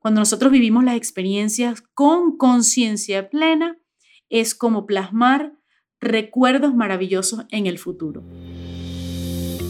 cuando 0.00 0.22
nosotros 0.22 0.50
vivimos 0.50 0.82
las 0.82 0.96
experiencias 0.96 1.82
con 1.94 2.36
conciencia 2.38 3.28
plena, 3.28 3.78
es 4.30 4.54
como 4.54 4.86
plasmar 4.86 5.52
recuerdos 6.00 6.74
maravillosos 6.74 7.44
en 7.50 7.66
el 7.66 7.78
futuro. 7.78 8.24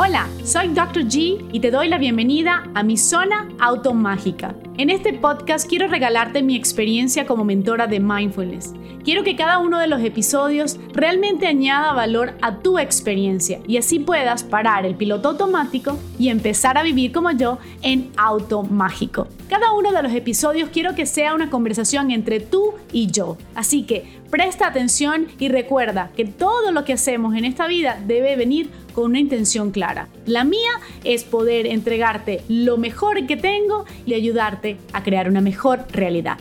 Hola, 0.03 0.31
soy 0.45 0.69
Dr. 0.69 1.05
G 1.05 1.47
y 1.53 1.61
te 1.61 1.71
doy 1.71 1.89
la 1.89 1.99
bienvenida 1.99 2.65
a 2.75 2.83
mi 2.83 2.97
zona 2.97 3.51
automágica. 3.59 4.55
En 4.79 4.89
este 4.89 5.13
podcast 5.13 5.69
quiero 5.69 5.89
regalarte 5.89 6.43
mi 6.43 6.57
experiencia 6.57 7.27
como 7.27 7.45
mentora 7.45 7.87
de 7.87 8.01
mindfulness. 8.01 8.73
Quiero 9.05 9.25
que 9.25 9.37
cada 9.37 9.59
uno 9.59 9.79
de 9.79 9.89
los 9.89 10.01
episodios 10.03 10.79
realmente 10.95 11.47
añada 11.47 11.93
valor 11.93 12.33
a 12.41 12.61
tu 12.61 12.79
experiencia 12.79 13.61
y 13.69 13.77
así 13.77 13.99
puedas 13.99 14.43
parar 14.43 14.87
el 14.87 14.95
piloto 14.95 15.29
automático 15.29 15.99
y 16.19 16.31
empezar 16.31 16.79
a 16.79 16.83
vivir 16.83 17.13
como 17.13 17.31
yo 17.33 17.59
en 17.83 18.11
automágico. 18.17 19.27
Cada 19.51 19.73
uno 19.73 19.93
de 19.93 20.03
los 20.03 20.13
episodios 20.13 20.71
quiero 20.71 20.95
que 20.95 21.05
sea 21.05 21.35
una 21.35 21.51
conversación 21.51 22.11
entre 22.11 22.41
tú 22.41 22.73
y 22.91 23.11
yo. 23.11 23.37
Así 23.55 23.83
que 23.83 24.20
Presta 24.31 24.69
atención 24.69 25.27
y 25.41 25.49
recuerda 25.49 26.13
que 26.17 26.25
todo 26.25 26.71
lo 26.71 26.85
que 26.85 26.93
hacemos 26.93 27.35
en 27.35 27.45
esta 27.45 27.67
vida 27.67 27.99
debe 28.07 28.37
venir 28.37 28.71
con 28.95 29.07
una 29.07 29.19
intención 29.19 29.73
clara. 29.73 30.07
La 30.25 30.45
mía 30.45 30.71
es 31.03 31.25
poder 31.25 31.67
entregarte 31.67 32.43
lo 32.49 32.77
mejor 32.77 33.27
que 33.27 33.37
tengo 33.37 33.87
y 34.07 34.15
ayudarte 34.15 34.77
a 34.93 35.03
crear 35.03 35.29
una 35.29 35.41
mejor 35.41 35.85
realidad. 35.91 36.39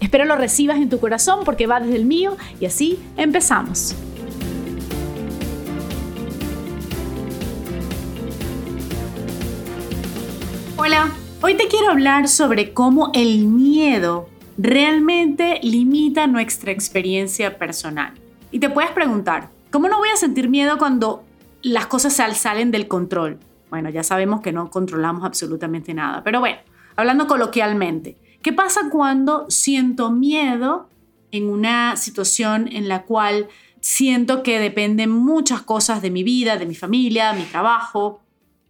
Espero 0.00 0.26
lo 0.26 0.36
recibas 0.36 0.76
en 0.76 0.90
tu 0.90 1.00
corazón 1.00 1.40
porque 1.46 1.66
va 1.66 1.80
desde 1.80 1.96
el 1.96 2.04
mío 2.04 2.36
y 2.60 2.66
así 2.66 2.98
empezamos. 3.16 3.94
Hola, 10.76 11.12
hoy 11.40 11.54
te 11.54 11.68
quiero 11.68 11.92
hablar 11.92 12.28
sobre 12.28 12.74
cómo 12.74 13.10
el 13.14 13.46
miedo 13.46 14.28
realmente 14.58 15.60
limita 15.62 16.26
nuestra 16.26 16.72
experiencia 16.72 17.58
personal. 17.58 18.12
Y 18.50 18.58
te 18.58 18.70
puedes 18.70 18.90
preguntar, 18.90 19.48
¿cómo 19.70 19.88
no 19.88 19.98
voy 19.98 20.10
a 20.10 20.16
sentir 20.16 20.48
miedo 20.48 20.78
cuando 20.78 21.24
las 21.62 21.86
cosas 21.86 22.14
salen 22.14 22.70
del 22.70 22.88
control? 22.88 23.38
Bueno, 23.70 23.88
ya 23.88 24.02
sabemos 24.02 24.42
que 24.42 24.52
no 24.52 24.70
controlamos 24.70 25.24
absolutamente 25.24 25.94
nada, 25.94 26.22
pero 26.22 26.40
bueno, 26.40 26.58
hablando 26.96 27.26
coloquialmente, 27.26 28.18
¿qué 28.42 28.52
pasa 28.52 28.90
cuando 28.90 29.46
siento 29.48 30.10
miedo 30.10 30.88
en 31.30 31.48
una 31.48 31.96
situación 31.96 32.68
en 32.68 32.88
la 32.88 33.04
cual 33.04 33.48
siento 33.80 34.42
que 34.42 34.60
dependen 34.60 35.10
muchas 35.10 35.62
cosas 35.62 36.02
de 36.02 36.10
mi 36.10 36.22
vida, 36.22 36.58
de 36.58 36.66
mi 36.66 36.74
familia, 36.74 37.32
de 37.32 37.40
mi 37.40 37.46
trabajo? 37.46 38.20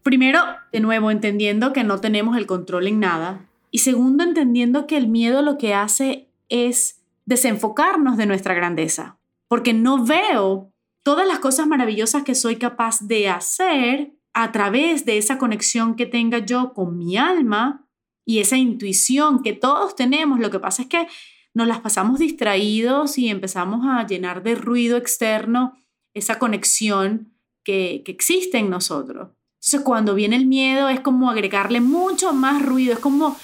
Primero, 0.05 0.41
de 0.73 0.81
nuevo, 0.81 1.11
entendiendo 1.11 1.73
que 1.73 1.83
no 1.83 2.01
tenemos 2.01 2.37
el 2.37 2.47
control 2.47 2.87
en 2.87 3.01
nada, 3.01 3.41
y 3.73 3.78
segundo, 3.78 4.23
entendiendo 4.23 4.87
que 4.87 4.98
el 4.98 5.09
miedo 5.09 5.41
lo 5.41 5.56
que 5.56 5.73
hace 5.73 6.28
es 6.51 7.03
desenfocarnos 7.25 8.19
de 8.19 8.27
nuestra 8.27 8.53
grandeza, 8.53 9.19
porque 9.48 9.73
no 9.73 10.05
veo 10.05 10.70
todas 11.03 11.27
las 11.27 11.39
cosas 11.39 11.67
maravillosas 11.67 12.23
que 12.23 12.34
soy 12.34 12.56
capaz 12.56 13.01
de 13.01 13.31
hacer 13.31 14.12
a 14.34 14.53
través 14.53 15.06
de 15.06 15.17
esa 15.17 15.39
conexión 15.39 15.97
que 15.97 16.05
tenga 16.05 16.39
yo 16.39 16.75
con 16.75 16.98
mi 16.98 17.17
alma 17.17 17.89
y 18.27 18.41
esa 18.41 18.59
intuición 18.59 19.42
que 19.42 19.55
todos 19.55 19.97
tenemos. 19.97 20.39
Lo 20.39 20.51
que 20.51 20.61
pasa 20.61 20.83
es 20.83 20.89
que 20.89 21.09
nos 21.55 21.67
las 21.67 21.81
pasamos 21.81 22.19
distraídos 22.19 23.17
y 23.17 23.31
empezamos 23.31 23.86
a 23.86 24.07
llenar 24.07 24.42
de 24.42 24.55
ruido 24.55 24.98
externo 24.98 25.79
esa 26.12 26.39
conexión 26.39 27.33
que, 27.64 28.03
que 28.05 28.12
existe 28.12 28.59
en 28.59 28.69
nosotros. 28.69 29.31
Entonces 29.55 29.81
cuando 29.81 30.14
viene 30.14 30.36
el 30.36 30.47
miedo 30.47 30.91
es 30.91 31.01
como 31.01 31.31
agregarle 31.31 31.81
mucho 31.81 32.34
más 32.34 32.61
ruido, 32.62 32.92
es 32.92 32.98
como 32.98 33.36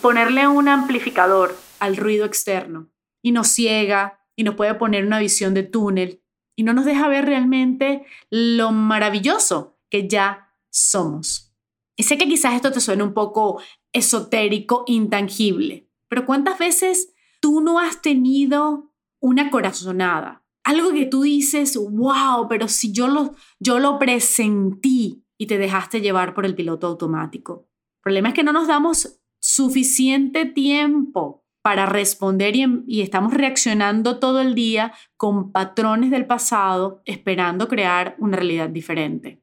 ponerle 0.00 0.46
un 0.48 0.68
amplificador 0.68 1.56
al 1.78 1.96
ruido 1.96 2.24
externo 2.24 2.90
y 3.22 3.32
nos 3.32 3.48
ciega 3.48 4.20
y 4.36 4.44
nos 4.44 4.54
puede 4.54 4.74
poner 4.74 5.04
una 5.04 5.18
visión 5.18 5.54
de 5.54 5.62
túnel 5.62 6.22
y 6.56 6.62
no 6.62 6.72
nos 6.72 6.84
deja 6.84 7.08
ver 7.08 7.26
realmente 7.26 8.06
lo 8.30 8.72
maravilloso 8.72 9.78
que 9.90 10.08
ya 10.08 10.54
somos. 10.70 11.54
Y 11.96 12.04
sé 12.04 12.18
que 12.18 12.28
quizás 12.28 12.54
esto 12.54 12.72
te 12.72 12.80
suene 12.80 13.02
un 13.02 13.14
poco 13.14 13.60
esotérico, 13.92 14.84
intangible, 14.86 15.88
pero 16.08 16.26
¿cuántas 16.26 16.58
veces 16.58 17.14
tú 17.40 17.60
no 17.60 17.78
has 17.78 18.02
tenido 18.02 18.92
una 19.20 19.50
corazonada? 19.50 20.44
Algo 20.64 20.92
que 20.92 21.06
tú 21.06 21.22
dices, 21.22 21.76
wow, 21.76 22.48
pero 22.48 22.68
si 22.68 22.92
yo 22.92 23.08
lo, 23.08 23.34
yo 23.60 23.78
lo 23.78 23.98
presentí 23.98 25.24
y 25.38 25.46
te 25.46 25.58
dejaste 25.58 26.00
llevar 26.00 26.34
por 26.34 26.44
el 26.44 26.54
piloto 26.54 26.86
automático. 26.86 27.68
El 27.98 28.02
problema 28.02 28.28
es 28.28 28.34
que 28.34 28.42
no 28.42 28.52
nos 28.52 28.66
damos 28.66 29.20
suficiente 29.46 30.44
tiempo 30.44 31.44
para 31.62 31.86
responder 31.86 32.56
y, 32.56 33.00
estamos 33.00 33.32
reaccionando 33.32 34.18
todo 34.18 34.40
el 34.40 34.56
día 34.56 34.92
con 35.16 35.52
patrones 35.52 36.10
del 36.10 36.26
pasado 36.26 37.00
esperando 37.04 37.68
crear 37.68 38.16
una 38.18 38.36
realidad 38.36 38.68
diferente. 38.68 39.40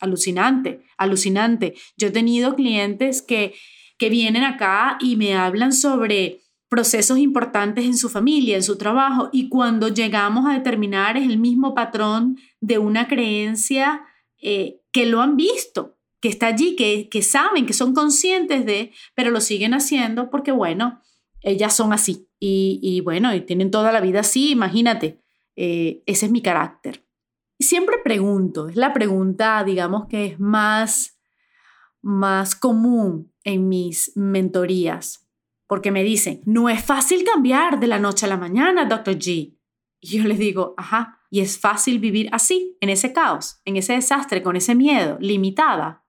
Alucinante, 0.00 0.82
alucinante. 0.98 1.74
Yo 1.96 2.08
he 2.08 2.10
tenido 2.10 2.54
clientes 2.56 3.22
que, 3.22 3.54
que 3.96 4.10
vienen 4.10 4.44
acá 4.44 4.98
y 5.00 5.16
me 5.16 5.34
hablan 5.34 5.72
sobre 5.72 6.40
procesos 6.68 7.16
importantes 7.16 7.86
en 7.86 7.96
su 7.96 8.10
familia, 8.10 8.56
en 8.56 8.62
su 8.62 8.76
trabajo, 8.76 9.30
y 9.32 9.48
cuando 9.48 9.88
llegamos 9.88 10.44
a 10.46 10.52
determinar 10.52 11.16
es 11.16 11.24
el 11.24 11.38
mismo 11.38 11.74
patrón 11.74 12.36
de 12.60 12.76
una 12.76 13.08
creencia 13.08 14.02
eh, 14.42 14.82
que 14.92 15.06
lo 15.06 15.22
han 15.22 15.36
visto, 15.36 15.91
que 16.22 16.28
está 16.28 16.46
allí, 16.46 16.76
que, 16.76 17.08
que 17.10 17.20
saben, 17.20 17.66
que 17.66 17.72
son 17.72 17.92
conscientes 17.94 18.64
de, 18.64 18.92
pero 19.14 19.30
lo 19.30 19.40
siguen 19.40 19.74
haciendo 19.74 20.30
porque, 20.30 20.52
bueno, 20.52 21.02
ellas 21.40 21.74
son 21.74 21.92
así. 21.92 22.28
Y, 22.38 23.00
bueno, 23.02 23.34
y 23.34 23.40
tienen 23.40 23.70
toda 23.70 23.92
la 23.92 24.00
vida 24.00 24.20
así, 24.20 24.50
imagínate, 24.50 25.20
eh, 25.54 26.02
ese 26.06 26.26
es 26.26 26.32
mi 26.32 26.40
carácter. 26.40 27.04
Siempre 27.58 27.96
pregunto, 28.02 28.68
es 28.68 28.76
la 28.76 28.92
pregunta, 28.92 29.62
digamos, 29.64 30.06
que 30.08 30.26
es 30.26 30.40
más, 30.40 31.20
más 32.00 32.56
común 32.56 33.32
en 33.44 33.68
mis 33.68 34.12
mentorías, 34.16 35.28
porque 35.66 35.90
me 35.90 36.02
dicen, 36.02 36.40
no 36.44 36.68
es 36.68 36.84
fácil 36.84 37.24
cambiar 37.24 37.78
de 37.78 37.86
la 37.86 37.98
noche 37.98 38.26
a 38.26 38.28
la 38.28 38.36
mañana, 38.36 38.84
Dr. 38.84 39.16
G. 39.16 39.56
Y 40.00 40.18
yo 40.18 40.24
les 40.24 40.38
digo, 40.38 40.74
ajá, 40.76 41.20
y 41.30 41.40
es 41.40 41.58
fácil 41.58 42.00
vivir 42.00 42.28
así, 42.32 42.76
en 42.80 42.90
ese 42.90 43.12
caos, 43.12 43.60
en 43.64 43.76
ese 43.76 43.94
desastre, 43.94 44.42
con 44.42 44.56
ese 44.56 44.74
miedo, 44.74 45.16
limitada. 45.20 46.01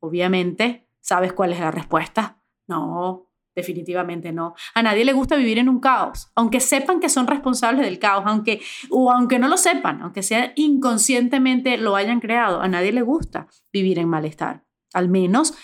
Obviamente, 0.00 0.88
¿sabes 1.00 1.32
cuál 1.32 1.52
es 1.52 1.60
la 1.60 1.70
respuesta? 1.70 2.42
No, 2.66 3.30
definitivamente 3.54 4.32
no. 4.32 4.54
A 4.74 4.82
nadie 4.82 5.04
le 5.04 5.12
gusta 5.12 5.36
vivir 5.36 5.58
en 5.58 5.68
un 5.68 5.80
caos, 5.80 6.30
aunque 6.34 6.60
sepan 6.60 7.00
que 7.00 7.08
son 7.08 7.26
responsables 7.26 7.84
del 7.84 7.98
caos, 7.98 8.24
aunque 8.26 8.60
o 8.90 9.10
aunque 9.10 9.38
no 9.38 9.48
lo 9.48 9.56
sepan, 9.56 10.02
aunque 10.02 10.22
sea 10.22 10.52
inconscientemente 10.56 11.76
lo 11.76 11.96
hayan 11.96 12.20
creado, 12.20 12.60
a 12.60 12.68
nadie 12.68 12.92
le 12.92 13.02
gusta 13.02 13.46
vivir 13.72 13.98
en 13.98 14.08
malestar. 14.08 14.64
Al 14.92 15.08
menos, 15.08 15.54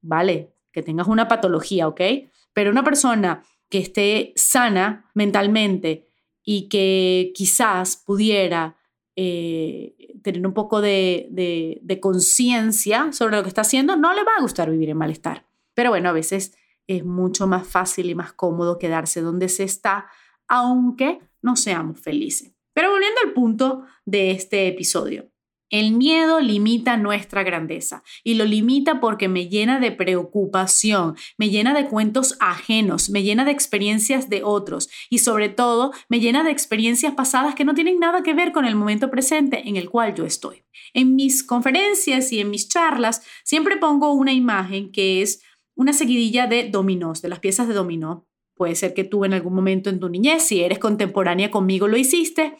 vale, 0.00 0.54
que 0.72 0.82
tengas 0.82 1.06
una 1.06 1.28
patología, 1.28 1.86
¿ok? 1.88 2.00
Pero 2.52 2.70
una 2.70 2.84
persona 2.84 3.42
que 3.68 3.78
esté 3.78 4.32
sana 4.36 5.10
mentalmente 5.14 6.08
y 6.44 6.68
que 6.68 7.32
quizás 7.34 7.96
pudiera 7.96 8.76
eh, 9.16 9.94
tener 10.22 10.46
un 10.46 10.54
poco 10.54 10.80
de, 10.80 11.28
de, 11.30 12.00
conciencia 12.00 13.12
sobre 13.12 13.36
lo 13.36 13.42
que 13.42 13.48
está 13.48 13.60
haciendo, 13.60 13.96
no 13.96 14.12
le 14.12 14.24
va 14.24 14.32
a 14.36 14.42
gustar 14.42 14.70
vivir 14.70 14.90
en 14.90 14.96
malestar. 14.96 15.46
Pero 15.74 15.90
bueno, 15.90 16.08
a 16.08 16.12
veces 16.12 16.56
es 16.86 17.04
mucho 17.04 17.46
más 17.46 17.66
fácil 17.66 18.10
y 18.10 18.14
más 18.14 18.32
cómodo 18.32 18.78
quedarse 18.78 19.20
donde 19.20 19.48
se 19.48 19.64
está, 19.64 20.06
aunque 20.48 21.20
no 21.42 21.56
seamos 21.56 22.00
felices. 22.00 22.52
Pero 22.72 22.90
volviendo 22.90 23.20
al 23.24 23.32
punto 23.32 23.84
de 24.04 24.32
este 24.32 24.66
episodio, 24.66 25.30
el 25.74 25.90
miedo 25.90 26.38
limita 26.38 26.96
nuestra 26.96 27.42
grandeza 27.42 28.04
y 28.22 28.34
lo 28.34 28.44
limita 28.44 29.00
porque 29.00 29.26
me 29.26 29.48
llena 29.48 29.80
de 29.80 29.90
preocupación, 29.90 31.16
me 31.36 31.50
llena 31.50 31.74
de 31.74 31.88
cuentos 31.88 32.36
ajenos, 32.38 33.10
me 33.10 33.24
llena 33.24 33.44
de 33.44 33.50
experiencias 33.50 34.30
de 34.30 34.44
otros 34.44 34.88
y 35.10 35.18
sobre 35.18 35.48
todo 35.48 35.90
me 36.08 36.20
llena 36.20 36.44
de 36.44 36.52
experiencias 36.52 37.14
pasadas 37.14 37.56
que 37.56 37.64
no 37.64 37.74
tienen 37.74 37.98
nada 37.98 38.22
que 38.22 38.34
ver 38.34 38.52
con 38.52 38.66
el 38.66 38.76
momento 38.76 39.10
presente 39.10 39.68
en 39.68 39.74
el 39.74 39.90
cual 39.90 40.14
yo 40.14 40.24
estoy. 40.24 40.62
En 40.92 41.16
mis 41.16 41.42
conferencias 41.42 42.30
y 42.30 42.38
en 42.38 42.50
mis 42.50 42.68
charlas 42.68 43.22
siempre 43.42 43.76
pongo 43.76 44.12
una 44.12 44.32
imagen 44.32 44.92
que 44.92 45.22
es 45.22 45.42
una 45.74 45.92
seguidilla 45.92 46.46
de 46.46 46.68
dominós, 46.68 47.20
de 47.20 47.30
las 47.30 47.40
piezas 47.40 47.66
de 47.66 47.74
dominó. 47.74 48.28
Puede 48.54 48.76
ser 48.76 48.94
que 48.94 49.02
tú 49.02 49.24
en 49.24 49.34
algún 49.34 49.56
momento 49.56 49.90
en 49.90 49.98
tu 49.98 50.08
niñez, 50.08 50.44
si 50.44 50.60
eres 50.60 50.78
contemporánea 50.78 51.50
conmigo, 51.50 51.88
lo 51.88 51.96
hiciste 51.96 52.54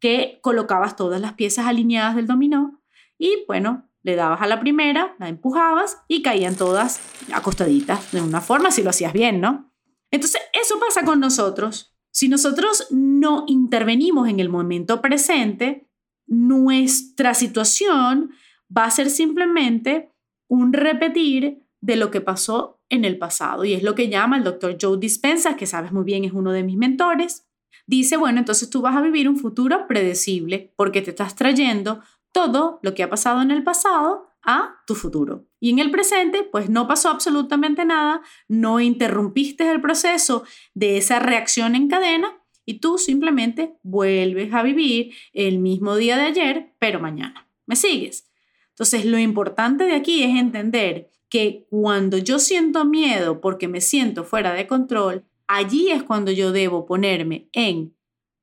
que 0.00 0.38
colocabas 0.42 0.96
todas 0.96 1.20
las 1.20 1.34
piezas 1.34 1.66
alineadas 1.66 2.16
del 2.16 2.26
dominó 2.26 2.82
y 3.18 3.44
bueno, 3.46 3.88
le 4.02 4.16
dabas 4.16 4.42
a 4.42 4.46
la 4.46 4.60
primera, 4.60 5.16
la 5.18 5.28
empujabas 5.28 6.02
y 6.08 6.22
caían 6.22 6.56
todas 6.56 7.00
acostaditas 7.32 8.12
de 8.12 8.20
una 8.20 8.40
forma 8.40 8.70
si 8.70 8.82
lo 8.82 8.90
hacías 8.90 9.12
bien, 9.12 9.40
¿no? 9.40 9.72
Entonces, 10.10 10.42
eso 10.52 10.78
pasa 10.78 11.04
con 11.04 11.20
nosotros. 11.20 11.96
Si 12.12 12.28
nosotros 12.28 12.86
no 12.90 13.44
intervenimos 13.48 14.28
en 14.28 14.40
el 14.40 14.48
momento 14.48 15.00
presente, 15.00 15.88
nuestra 16.26 17.34
situación 17.34 18.30
va 18.76 18.84
a 18.84 18.90
ser 18.90 19.10
simplemente 19.10 20.12
un 20.48 20.72
repetir 20.72 21.66
de 21.80 21.96
lo 21.96 22.10
que 22.10 22.20
pasó 22.20 22.80
en 22.88 23.04
el 23.04 23.18
pasado. 23.18 23.64
Y 23.64 23.72
es 23.72 23.82
lo 23.82 23.94
que 23.94 24.08
llama 24.08 24.36
el 24.36 24.44
doctor 24.44 24.76
Joe 24.80 24.98
Dispenza, 24.98 25.56
que 25.56 25.66
sabes 25.66 25.92
muy 25.92 26.04
bien 26.04 26.24
es 26.24 26.32
uno 26.32 26.52
de 26.52 26.62
mis 26.62 26.76
mentores. 26.76 27.46
Dice, 27.86 28.16
bueno, 28.16 28.38
entonces 28.38 28.70
tú 28.70 28.80
vas 28.80 28.96
a 28.96 29.02
vivir 29.02 29.28
un 29.28 29.36
futuro 29.36 29.86
predecible 29.86 30.72
porque 30.76 31.02
te 31.02 31.10
estás 31.10 31.34
trayendo 31.34 32.02
todo 32.32 32.80
lo 32.82 32.94
que 32.94 33.02
ha 33.02 33.10
pasado 33.10 33.42
en 33.42 33.50
el 33.50 33.62
pasado 33.62 34.28
a 34.42 34.76
tu 34.86 34.94
futuro. 34.94 35.46
Y 35.60 35.70
en 35.70 35.78
el 35.78 35.90
presente, 35.90 36.42
pues 36.42 36.68
no 36.68 36.86
pasó 36.86 37.08
absolutamente 37.08 37.84
nada, 37.84 38.22
no 38.48 38.80
interrumpiste 38.80 39.70
el 39.70 39.80
proceso 39.80 40.44
de 40.74 40.98
esa 40.98 41.18
reacción 41.18 41.74
en 41.74 41.88
cadena 41.88 42.40
y 42.66 42.80
tú 42.80 42.98
simplemente 42.98 43.76
vuelves 43.82 44.52
a 44.52 44.62
vivir 44.62 45.14
el 45.32 45.58
mismo 45.58 45.96
día 45.96 46.16
de 46.16 46.24
ayer, 46.24 46.74
pero 46.78 47.00
mañana. 47.00 47.48
¿Me 47.66 47.76
sigues? 47.76 48.28
Entonces, 48.70 49.04
lo 49.04 49.18
importante 49.18 49.84
de 49.84 49.94
aquí 49.94 50.22
es 50.22 50.36
entender 50.36 51.10
que 51.28 51.66
cuando 51.70 52.18
yo 52.18 52.38
siento 52.38 52.84
miedo 52.84 53.40
porque 53.40 53.68
me 53.68 53.80
siento 53.80 54.24
fuera 54.24 54.52
de 54.52 54.66
control, 54.66 55.24
allí 55.46 55.90
es 55.90 56.02
cuando 56.02 56.30
yo 56.30 56.52
debo 56.52 56.86
ponerme 56.86 57.48
en 57.52 57.94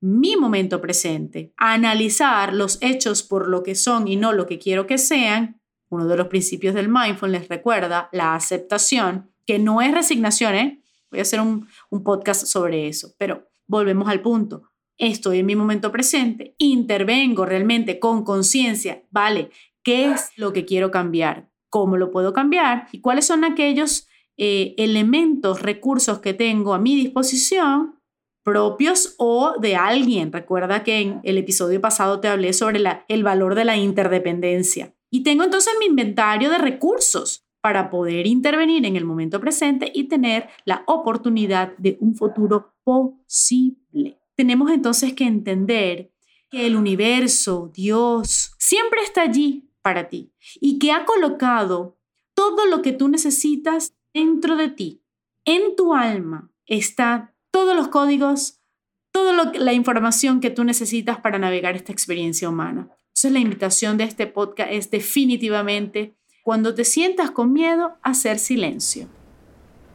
mi 0.02 0.36
momento 0.36 0.82
presente, 0.82 1.54
analizar 1.58 2.54
los 2.54 2.80
hechos 2.82 3.22
por 3.22 3.48
lo 3.48 3.62
que 3.62 3.76
son 3.76 4.08
y 4.08 4.16
no 4.16 4.34
lo 4.34 4.48
que 4.48 4.58
quiero 4.58 4.88
que 4.88 4.98
sean. 4.98 5.62
Uno 5.90 6.08
de 6.08 6.18
los 6.18 6.28
principios 6.28 6.74
del 6.74 6.90
mindfulness 6.90 7.48
recuerda 7.50 8.10
la 8.12 8.34
aceptación, 8.34 9.32
que 9.46 9.60
no 9.60 9.82
es 9.82 9.94
resignación, 9.94 10.56
¿eh? 10.56 10.84
Voy 11.12 11.20
a 11.20 11.24
hacer 11.24 11.42
un, 11.42 11.68
un 11.90 12.04
podcast 12.04 12.46
sobre 12.48 12.88
eso, 12.88 13.14
pero 13.18 13.50
volvemos 13.68 14.08
al 14.10 14.22
punto. 14.22 14.64
Estoy 14.98 15.40
en 15.40 15.46
mi 15.46 15.56
momento 15.56 15.92
presente, 15.92 16.56
intervengo 16.58 17.46
realmente 17.46 18.00
con 18.00 18.24
conciencia, 18.24 19.04
¿vale? 19.12 19.50
¿Qué 19.84 20.12
es 20.12 20.32
lo 20.36 20.54
que 20.54 20.66
quiero 20.66 20.90
cambiar? 20.90 21.50
¿Cómo 21.70 21.98
lo 21.98 22.12
puedo 22.12 22.34
cambiar? 22.34 22.88
¿Y 22.92 23.02
cuáles 23.02 23.26
son 23.26 23.44
aquellos 23.44 24.08
eh, 24.44 24.74
elementos, 24.78 25.62
recursos 25.62 26.18
que 26.18 26.34
tengo 26.34 26.74
a 26.74 26.80
mi 26.80 26.96
disposición 26.96 28.02
propios 28.44 29.14
o 29.20 29.54
de 29.60 29.76
alguien. 29.76 30.32
Recuerda 30.32 30.84
que 30.84 31.00
en 31.00 31.20
el 31.22 31.38
episodio 31.38 31.80
pasado 31.80 32.20
te 32.20 32.28
hablé 32.28 32.52
sobre 32.54 32.82
el 33.08 33.24
valor 33.24 33.54
de 33.54 33.66
la 33.66 33.78
interdependencia. 33.78 34.96
Y 35.12 35.22
tengo 35.22 35.44
entonces 35.44 35.74
mi 35.78 35.86
inventario 35.86 36.50
de 36.50 36.58
recursos 36.58 37.46
para 37.62 37.92
poder 37.92 38.26
intervenir 38.26 38.84
en 38.88 38.96
el 38.96 39.06
momento 39.06 39.40
presente 39.40 39.92
y 39.94 40.06
tener 40.06 40.50
la 40.66 40.84
oportunidad 40.88 41.78
de 41.78 42.00
un 42.00 42.16
futuro 42.16 42.74
posible. 42.84 44.18
Tenemos 44.36 44.72
entonces 44.72 45.14
que 45.14 45.26
entender 45.26 46.12
que 46.50 46.66
el 46.66 46.76
universo, 46.76 47.70
Dios, 47.72 48.56
siempre 48.58 49.02
está 49.04 49.22
allí 49.22 49.70
para 49.84 50.10
ti 50.10 50.34
y 50.60 50.80
que 50.80 50.92
ha 50.92 51.06
colocado 51.06 52.00
todo 52.34 52.66
lo 52.66 52.82
que 52.82 52.92
tú 52.92 53.08
necesitas 53.08 53.94
dentro 54.14 54.56
de 54.56 54.70
ti. 54.70 55.04
En 55.46 55.76
tu 55.76 55.94
alma 55.94 56.52
está 56.66 57.34
todos 57.52 57.76
los 57.76 57.88
códigos, 57.90 58.62
toda 59.12 59.52
la 59.54 59.74
información 59.74 60.40
que 60.40 60.50
tú 60.50 60.64
necesitas 60.64 61.20
para 61.20 61.40
navegar 61.40 61.76
esta 61.76 61.92
experiencia 61.92 62.50
humana. 62.50 62.90
Entonces 63.08 63.32
la 63.32 63.40
invitación 63.40 63.98
de 63.98 64.06
este 64.06 64.28
podcast 64.28 64.72
es 64.72 64.90
definitivamente 64.90 66.16
cuando 66.44 66.74
te 66.74 66.86
sientas 66.86 67.32
con 67.32 67.54
miedo, 67.54 67.98
hacer 68.02 68.40
silencio, 68.40 69.08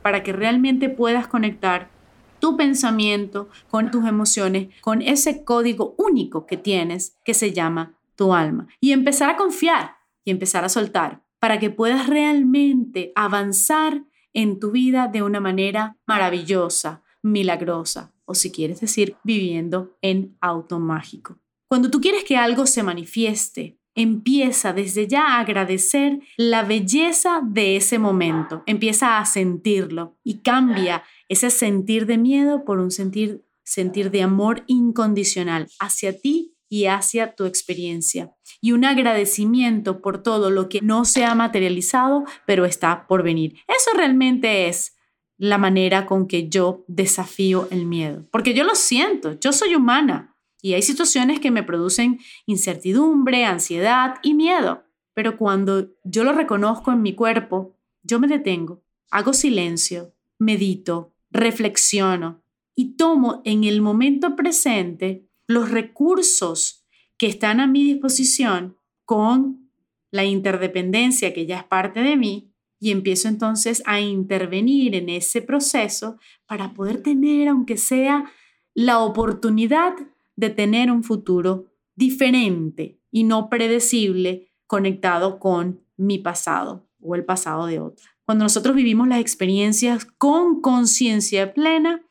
para 0.03 0.23
que 0.23 0.33
realmente 0.33 0.89
puedas 0.89 1.27
conectar 1.27 1.91
tu 2.39 2.57
pensamiento 2.57 3.49
con 3.69 3.91
tus 3.91 4.07
emociones, 4.07 4.69
con 4.81 5.03
ese 5.03 5.45
código 5.45 5.95
único 5.99 6.47
que 6.47 6.57
tienes 6.57 7.17
que 7.25 7.35
se 7.35 7.53
llama 7.53 7.95
tu 8.15 8.35
alma. 8.35 8.69
Y 8.81 8.93
empezar 8.93 9.31
a 9.31 9.37
confiar 9.37 9.97
y 10.25 10.31
empezar 10.31 10.65
a 10.65 10.69
soltar 10.69 11.23
para 11.47 11.61
que 11.61 11.71
puedas 11.71 12.09
realmente 12.09 13.13
avanzar 13.15 14.03
en 14.33 14.59
tu 14.59 14.73
vida 14.73 15.07
de 15.07 15.23
una 15.23 15.39
manera 15.39 15.97
maravillosa, 16.05 17.05
milagrosa, 17.23 18.13
o 18.25 18.35
si 18.35 18.51
quieres 18.51 18.81
decir, 18.81 19.15
viviendo 19.23 19.97
en 20.03 20.37
automágico. 20.41 21.39
Cuando 21.69 21.89
tú 21.89 22.01
quieres 22.01 22.25
que 22.25 22.37
algo 22.37 22.67
se 22.67 22.83
manifieste, 22.83 23.79
empieza 23.95 24.73
desde 24.73 25.07
ya 25.07 25.37
a 25.37 25.39
agradecer 25.39 26.19
la 26.37 26.65
belleza 26.65 27.41
de 27.45 27.77
ese 27.77 28.01
momento, 28.01 28.65
empieza 28.67 29.19
a 29.19 29.25
sentirlo 29.25 30.19
y 30.25 30.39
cambia 30.39 31.05
ese 31.29 31.51
sentir 31.51 32.07
de 32.07 32.19
miedo 32.19 32.65
por 32.65 32.81
un 32.81 32.91
sentir, 32.91 33.47
sentir 33.63 34.11
de 34.11 34.23
amor 34.23 34.65
incondicional 34.67 35.69
hacia 35.79 36.13
ti 36.21 36.56
y 36.69 36.87
hacia 36.87 37.35
tu 37.35 37.45
experiencia. 37.45 38.33
Y 38.61 38.73
un 38.73 38.85
agradecimiento 38.85 40.01
por 40.01 40.23
todo 40.23 40.51
lo 40.51 40.69
que 40.69 40.81
no 40.81 41.05
se 41.05 41.25
ha 41.25 41.35
materializado, 41.35 42.25
pero 42.47 42.65
está 42.65 43.07
por 43.07 43.23
venir. 43.23 43.57
Eso 43.69 43.91
realmente 43.97 44.69
es 44.69 44.97
la 45.39 45.59
manera 45.59 46.07
con 46.07 46.27
que 46.27 46.49
yo 46.49 46.85
desafío 46.89 47.69
el 47.71 47.87
miedo. 47.87 48.27
Porque 48.31 48.55
yo 48.55 48.65
lo 48.65 48.75
siento, 48.75 49.39
yo 49.39 49.53
soy 49.53 49.75
humana 49.75 50.37
y 50.63 50.75
hay 50.75 50.83
situaciones 50.83 51.41
que 51.41 51.51
me 51.51 51.63
producen 51.63 52.19
incertidumbre, 52.47 53.45
ansiedad 53.45 54.17
y 54.23 54.35
miedo. 54.35 54.85
Pero 55.15 55.37
cuando 55.37 55.89
yo 56.05 56.25
lo 56.25 56.33
reconozco 56.33 56.93
en 56.93 57.03
mi 57.03 57.15
cuerpo, 57.15 57.77
yo 58.03 58.19
me 58.21 58.29
detengo, 58.29 58.83
hago 59.11 59.33
silencio, 59.33 60.13
medito, 60.39 61.13
reflexiono 61.31 62.43
y 62.75 62.97
tomo 62.97 63.43
en 63.45 63.65
el 63.65 63.81
momento 63.81 64.37
presente 64.37 65.26
los 65.47 65.71
recursos 65.71 66.85
que 67.19 67.27
están 67.27 67.61
a 67.61 67.67
mi 67.67 67.85
disposición 67.85 68.77
con 69.05 69.71
la 70.11 70.25
interdependencia 70.25 71.33
que 71.33 71.47
ya 71.47 71.59
es 71.59 71.65
parte 71.65 72.01
de 72.01 72.17
mí 72.17 72.53
y 72.79 72.91
empiezo 72.91 73.29
entonces 73.29 73.83
a 73.87 74.01
intervenir 74.01 74.95
en 74.95 75.09
ese 75.09 75.43
proceso 75.43 76.19
para 76.47 76.75
poder 76.75 77.03
tener, 77.03 77.49
aunque 77.49 77.77
sea, 77.77 78.31
la 78.75 78.99
oportunidad 78.99 79.95
de 80.37 80.51
tener 80.51 80.91
un 80.91 81.03
futuro 81.03 81.73
diferente 81.95 83.01
y 83.11 83.25
no 83.25 83.49
predecible 83.49 84.53
conectado 84.67 85.39
con 85.39 85.81
mi 85.97 86.19
pasado 86.19 86.87
o 87.01 87.15
el 87.15 87.25
pasado 87.25 87.67
de 87.67 87.81
otro. 87.81 88.05
Cuando 88.27 88.45
nosotros 88.45 88.75
vivimos 88.75 89.09
las 89.09 89.21
experiencias 89.21 90.05
con 90.05 90.61
conciencia 90.61 91.55
plena, 91.55 92.03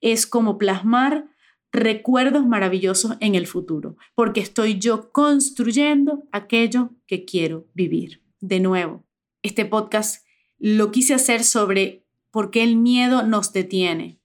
es 0.00 0.26
como 0.26 0.56
plasmar 0.56 1.28
recuerdos 1.74 2.46
maravillosos 2.46 3.16
en 3.20 3.34
el 3.34 3.46
futuro, 3.46 3.96
porque 4.14 4.40
estoy 4.40 4.78
yo 4.78 5.10
construyendo 5.12 6.22
aquello 6.32 6.90
que 7.06 7.24
quiero 7.24 7.66
vivir. 7.74 8.22
De 8.40 8.60
nuevo, 8.60 9.04
este 9.42 9.64
podcast 9.64 10.24
lo 10.58 10.90
quise 10.90 11.14
hacer 11.14 11.44
sobre 11.44 12.04
por 12.30 12.50
qué 12.50 12.62
el 12.62 12.76
miedo 12.76 13.22
nos 13.22 13.52
detiene 13.52 14.18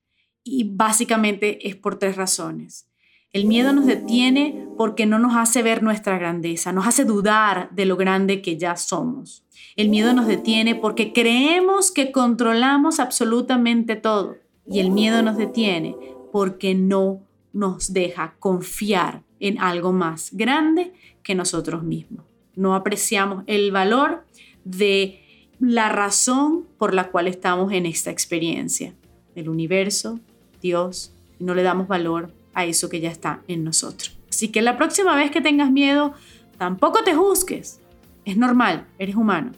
y 0.44 0.64
básicamente 0.64 1.68
es 1.68 1.76
por 1.76 1.98
tres 1.98 2.16
razones. 2.16 2.88
El 3.32 3.46
miedo 3.46 3.74
nos 3.74 3.86
detiene 3.86 4.68
porque 4.76 5.06
no 5.06 5.20
nos 5.20 5.36
hace 5.36 5.62
ver 5.62 5.84
nuestra 5.84 6.18
grandeza, 6.18 6.72
nos 6.72 6.88
hace 6.88 7.06
dudar 7.06 7.70
de 7.72 7.86
lo 7.86 7.96
grande 7.96 8.42
que 8.42 8.58
ya 8.58 8.76
somos. 8.76 9.44
El 9.76 9.90
miedo 9.90 10.14
nos 10.14 10.26
detiene 10.26 10.74
porque 10.74 11.14
creemos 11.14 11.92
que 11.92 12.12
controlamos 12.12 13.00
absolutamente 13.00 13.96
todo. 13.96 14.38
Y 14.68 14.80
el 14.80 14.92
miedo 14.92 15.22
nos 15.22 15.38
detiene 15.38 15.96
porque 16.32 16.74
no 16.74 17.29
nos 17.54 17.94
deja 17.94 18.36
confiar 18.40 19.24
en 19.40 19.60
algo 19.60 19.92
más 19.92 20.30
grande 20.34 20.94
que 21.24 21.36
nosotros 21.36 21.84
mismos. 21.84 22.26
No 22.56 22.76
apreciamos 22.76 23.44
el 23.48 23.72
valor 23.72 24.26
de 24.66 25.22
la 25.60 25.90
razón 25.90 26.66
por 26.78 26.94
la 26.94 27.10
cual 27.10 27.28
estamos 27.28 27.72
en 27.74 27.86
esta 27.86 28.12
experiencia, 28.12 28.94
el 29.36 29.50
universo, 29.50 30.20
Dios, 30.62 31.14
no 31.40 31.54
le 31.54 31.64
damos 31.64 31.88
valor 31.88 32.32
a 32.54 32.66
eso 32.66 32.90
que 32.90 33.00
ya 33.00 33.10
está 33.10 33.42
en 33.48 33.64
nosotros. 33.64 34.18
Así 34.30 34.50
que 34.50 34.62
la 34.62 34.78
próxima 34.78 35.16
vez 35.16 35.32
que 35.32 35.42
tengas 35.42 35.72
miedo, 35.72 36.14
tampoco 36.58 37.04
te 37.04 37.16
juzgues. 37.16 37.80
Es 38.26 38.38
normal, 38.38 38.86
eres 39.00 39.16
humano. 39.16 39.52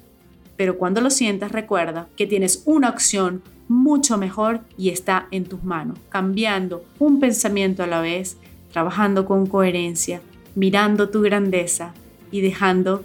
Pero 0.55 0.77
cuando 0.77 1.01
lo 1.01 1.09
sientas, 1.09 1.51
recuerda 1.51 2.07
que 2.15 2.27
tienes 2.27 2.63
una 2.65 2.89
opción 2.89 3.41
mucho 3.67 4.17
mejor 4.17 4.61
y 4.77 4.89
está 4.89 5.27
en 5.31 5.45
tus 5.45 5.63
manos, 5.63 5.97
cambiando 6.09 6.83
un 6.99 7.19
pensamiento 7.19 7.83
a 7.83 7.87
la 7.87 8.01
vez, 8.01 8.37
trabajando 8.71 9.25
con 9.25 9.47
coherencia, 9.47 10.21
mirando 10.55 11.09
tu 11.09 11.21
grandeza 11.21 11.93
y 12.31 12.41
dejando 12.41 13.03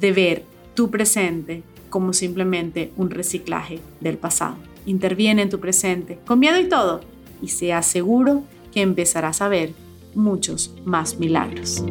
de 0.00 0.12
ver 0.12 0.44
tu 0.74 0.90
presente 0.90 1.62
como 1.90 2.12
simplemente 2.12 2.90
un 2.96 3.10
reciclaje 3.10 3.80
del 4.00 4.16
pasado. 4.16 4.56
Interviene 4.86 5.42
en 5.42 5.50
tu 5.50 5.60
presente, 5.60 6.18
con 6.26 6.38
miedo 6.38 6.58
y 6.58 6.68
todo, 6.68 7.02
y 7.40 7.48
sea 7.48 7.82
seguro 7.82 8.42
que 8.72 8.80
empezarás 8.80 9.42
a 9.42 9.48
ver 9.48 9.74
muchos 10.14 10.74
más 10.84 11.18
milagros. 11.18 11.84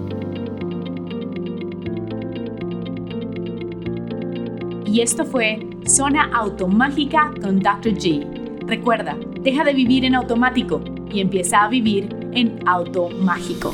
Y 4.91 4.99
esto 4.99 5.23
fue 5.23 5.57
Zona 5.85 6.29
Automágica 6.33 7.31
con 7.41 7.61
Dr. 7.61 7.93
G. 7.93 8.27
Recuerda, 8.67 9.17
deja 9.39 9.63
de 9.63 9.73
vivir 9.73 10.03
en 10.03 10.15
automático 10.15 10.81
y 11.09 11.21
empieza 11.21 11.63
a 11.63 11.69
vivir 11.69 12.09
en 12.33 12.59
automágico. 12.67 13.73